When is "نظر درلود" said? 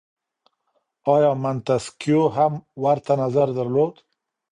3.23-3.95